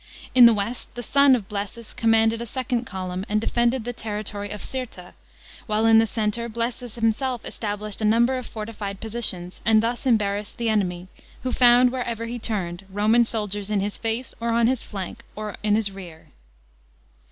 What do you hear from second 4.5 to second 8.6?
Cirta; while in the centre Blsesus himself established a number of